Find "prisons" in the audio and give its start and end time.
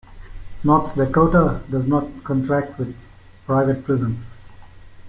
3.85-4.25